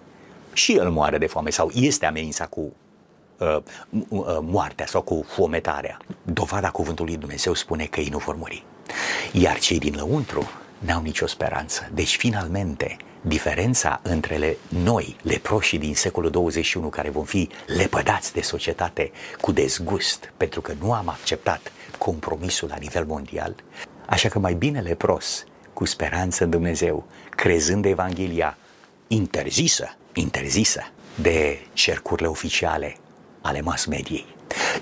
[0.53, 2.73] Și el moare de foame sau este amenințat cu
[3.39, 3.57] Uh,
[4.09, 5.99] uh, moartea sau cu fometarea.
[6.22, 8.64] Dovada cuvântului Dumnezeu spune că ei nu vor muri.
[9.32, 11.91] Iar cei din lăuntru n-au nicio speranță.
[11.93, 18.41] Deci, finalmente, diferența între le, noi, leproșii din secolul 21, care vom fi lepădați de
[18.41, 19.11] societate
[19.41, 23.55] cu dezgust, pentru că nu am acceptat compromisul la nivel mondial,
[24.07, 28.57] așa că mai bine lepros cu speranță în Dumnezeu, crezând Evanghelia
[29.07, 30.80] interzisă, interzisă
[31.14, 32.97] de cercurile oficiale
[33.45, 34.27] ale mass mediei,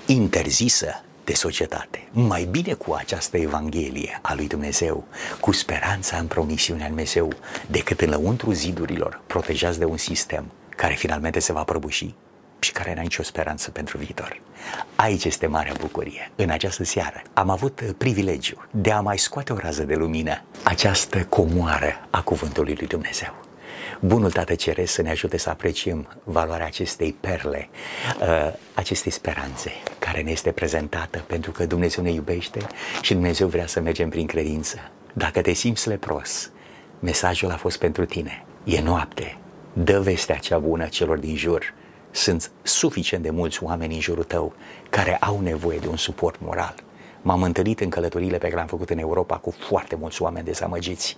[0.05, 2.07] interzisă de societate.
[2.11, 5.07] Mai bine cu această Evanghelie a lui Dumnezeu,
[5.39, 7.33] cu speranța în promisiunea lui Dumnezeu,
[7.67, 12.13] decât în lăuntru zidurilor, protejați de un sistem care finalmente se va prăbuși
[12.59, 14.41] și care n-a nicio speranță pentru viitor.
[14.95, 16.31] Aici este marea bucurie.
[16.35, 21.25] În această seară am avut privilegiu de a mai scoate o rază de lumină această
[21.25, 23.42] comoară a cuvântului lui Dumnezeu.
[24.05, 27.69] Bunul Tată Ceresc să ne ajute să apreciem valoarea acestei perle,
[28.21, 32.59] uh, acestei speranțe care ne este prezentată pentru că Dumnezeu ne iubește
[33.01, 34.77] și Dumnezeu vrea să mergem prin credință.
[35.13, 36.51] Dacă te simți lepros,
[36.99, 38.45] mesajul a fost pentru tine.
[38.63, 39.37] E noapte,
[39.73, 41.73] dă vestea cea bună celor din jur.
[42.11, 44.53] Sunt suficient de mulți oameni în jurul tău
[44.89, 46.75] care au nevoie de un suport moral.
[47.21, 51.17] M-am întâlnit în călătorile pe care le-am făcut în Europa cu foarte mulți oameni dezamăgiți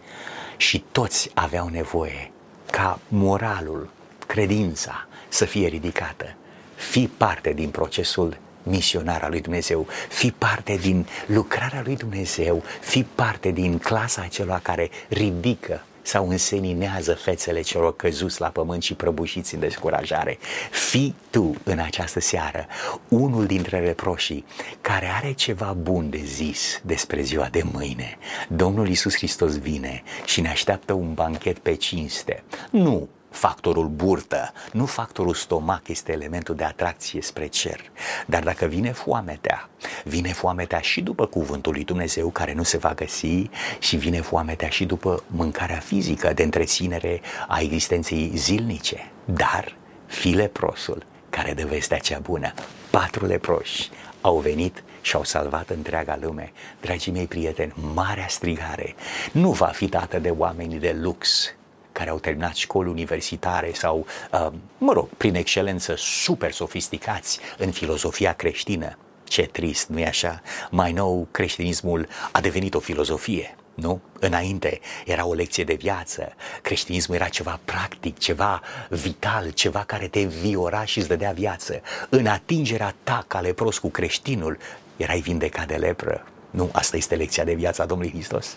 [0.57, 2.29] și toți aveau nevoie
[2.75, 3.89] ca moralul,
[4.27, 6.35] credința să fie ridicată.
[6.75, 13.03] Fi parte din procesul misionar al lui Dumnezeu, fi parte din lucrarea lui Dumnezeu, fi
[13.03, 19.53] parte din clasa acelor care ridică sau înseninează fețele celor căzuți la pământ și prăbușiți
[19.53, 20.37] în descurajare.
[20.71, 22.65] Fii tu în această seară
[23.07, 24.45] unul dintre reproșii
[24.81, 28.17] care are ceva bun de zis despre ziua de mâine.
[28.47, 32.43] Domnul Isus Hristos vine și ne așteaptă un banchet pe cinste.
[32.69, 37.79] Nu factorul burtă, nu factorul stomac este elementul de atracție spre cer.
[38.25, 39.69] Dar dacă vine foametea,
[40.03, 44.69] vine foametea și după cuvântul lui Dumnezeu care nu se va găsi și vine foametea
[44.69, 49.11] și după mâncarea fizică de întreținere a existenței zilnice.
[49.25, 49.75] Dar
[50.05, 52.53] fi leprosul care dă vestea cea bună.
[52.89, 53.89] Patru leproși
[54.21, 56.51] au venit și au salvat întreaga lume.
[56.81, 58.95] Dragii mei prieteni, marea strigare
[59.31, 61.53] nu va fi dată de oamenii de lux,
[61.95, 68.33] care au terminat școli universitare sau, uh, mă rog, prin excelență super sofisticați în filozofia
[68.33, 68.97] creștină.
[69.23, 70.41] Ce trist, nu-i așa?
[70.71, 73.55] Mai nou, creștinismul a devenit o filozofie.
[73.73, 74.01] Nu?
[74.19, 80.19] Înainte era o lecție de viață, creștinismul era ceva practic, ceva vital, ceva care te
[80.19, 81.81] înviora și îți dădea viață.
[82.09, 84.57] În atingerea ta ca lepros cu creștinul,
[84.97, 86.25] erai vindecat de lepră.
[86.49, 88.55] Nu, asta este lecția de viață a Domnului Hristos.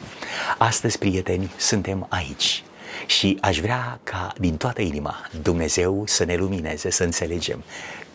[0.58, 2.62] Astăzi, prieteni, suntem aici
[3.06, 7.64] și aș vrea ca din toată inima Dumnezeu să ne lumineze, să înțelegem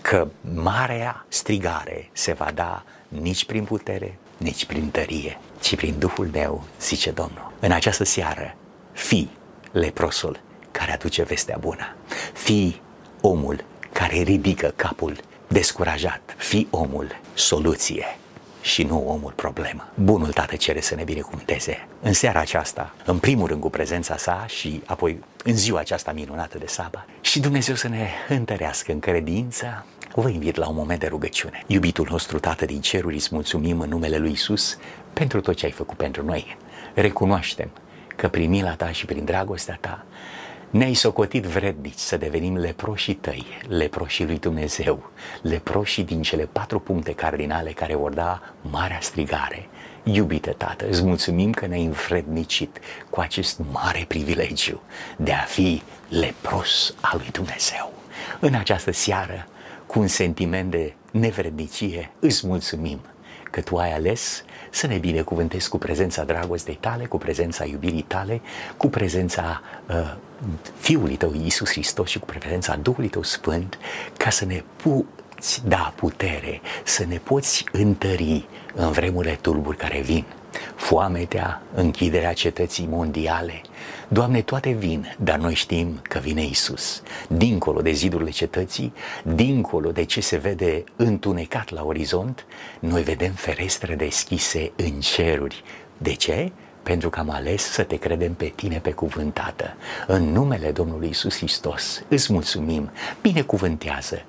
[0.02, 6.30] că marea strigare se va da nici prin putere, nici prin tărie, ci prin Duhul
[6.32, 7.52] meu, zice Domnul.
[7.60, 8.56] În această seară,
[8.92, 9.28] fi
[9.72, 10.40] leprosul
[10.72, 11.96] care aduce vestea bună.
[12.34, 12.82] Fi
[13.22, 15.18] omul care ridică capul
[15.48, 16.22] descurajat.
[16.38, 18.06] Fi omul soluție
[18.64, 19.92] și nu omul problemă.
[19.96, 24.46] Bunul Tată cere să ne binecuvânteze în seara aceasta, în primul rând cu prezența sa
[24.48, 27.08] și apoi în ziua aceasta minunată de sabat.
[27.22, 29.86] Și Dumnezeu să ne întărească în credință,
[30.16, 31.64] Vă invit la un moment de rugăciune.
[31.68, 34.78] Iubitul nostru Tată din ceruri, îți mulțumim în numele Lui Isus
[35.14, 36.58] pentru tot ce ai făcut pentru noi.
[36.94, 37.70] Recunoaștem
[38.16, 40.06] că prin mila ta și prin dragostea ta
[40.74, 45.10] ne-ai socotit vrednici să devenim leproșii tăi, leproșii lui Dumnezeu,
[45.42, 49.68] leproșii din cele patru puncte cardinale care vor da marea strigare.
[50.04, 54.82] Iubite Tată, îți mulțumim că ne-ai învrednicit cu acest mare privilegiu
[55.18, 57.94] de a fi lepros al lui Dumnezeu.
[58.40, 59.48] În această seară,
[59.86, 63.00] cu un sentiment de nevrednicie, îți mulțumim
[63.54, 68.42] că Tu ai ales să ne binecuvântezi cu prezența dragostei tale, cu prezența iubirii tale,
[68.78, 70.14] cu prezența uh,
[70.80, 73.78] Fiului tău Iisus Hristos și cu prezența Duhului tău Sfânt,
[74.18, 80.26] ca să ne poți da putere, să ne poți întări în vremurile tulburi care vin.
[80.76, 83.62] Foametea, închiderea cetății mondiale,
[84.14, 87.02] Doamne, toate vin, dar noi știm că vine Isus.
[87.28, 88.94] Dincolo de zidurile cetății,
[89.24, 92.46] dincolo de ce se vede întunecat la orizont,
[92.80, 95.64] noi vedem ferestre deschise în ceruri.
[95.98, 96.52] De ce?
[96.84, 99.76] pentru că am ales să te credem pe tine pe cuvântată.
[100.08, 102.92] În numele Domnului Isus Hristos îți mulțumim,
[103.22, 104.22] binecuvântează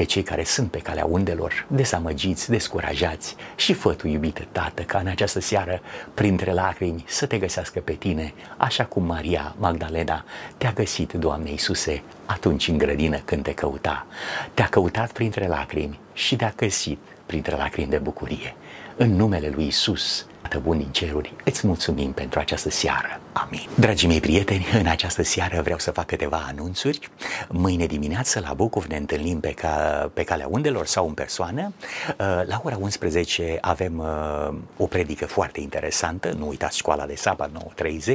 [0.00, 4.98] pe cei care sunt pe calea undelor, dezamăgiți, descurajați și fă tu, iubite Tată, ca
[4.98, 5.80] în această seară,
[6.14, 10.24] printre lacrimi, să te găsească pe tine, așa cum Maria Magdalena
[10.56, 14.06] te-a găsit, Doamne Iisuse, atunci în grădină când te căuta.
[14.54, 18.54] Te-a căutat printre lacrimi și te-a găsit printre lacrimi de bucurie.
[18.96, 23.20] În numele lui Isus, Tată bun din ceruri, îți mulțumim pentru această seară.
[23.32, 23.68] Amin.
[23.74, 27.08] Dragii mei prieteni, în această seară vreau să fac câteva anunțuri.
[27.48, 31.72] Mâine dimineață la Bucov ne întâlnim pe, ca, pe calea undelor sau în persoană.
[32.08, 32.16] Uh,
[32.46, 38.14] la ora 11 avem uh, o predică foarte interesantă, nu uitați școala de sabat 9.30,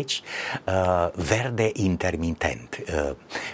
[0.66, 2.84] uh, verde intermitent.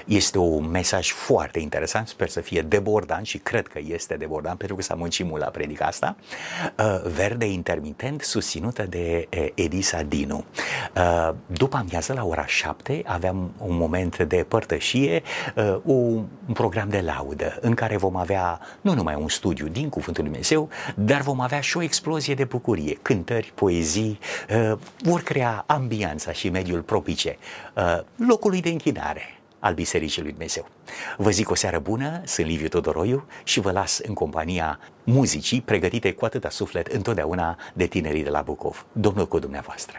[0.06, 4.76] Este un mesaj foarte interesant, sper să fie debordant și cred că este debordant pentru
[4.76, 6.16] că s-a muncit mult la predica asta.
[7.04, 10.46] Verde intermitent susținut susținută de Edisa Dinu.
[11.54, 15.24] După amiază, la ora 7, aveam un moment de părtășie,
[15.84, 20.32] un program de laudă în care vom avea nu numai un studiu din Cuvântul Lui
[20.32, 24.20] Dumnezeu, dar vom avea și o explozie de bucurie, cântări, poezii,
[25.00, 27.38] vor crea ambianța și mediul propice
[28.16, 29.22] locului de închinare
[29.60, 30.68] al Bisericii lui Dumnezeu.
[31.18, 36.14] Vă zic o seară bună, sunt Liviu Todoroiu și vă las în compania muzicii pregătite
[36.14, 38.86] cu atâta suflet întotdeauna de tinerii de la Bucov.
[38.92, 39.98] Domnul cu dumneavoastră!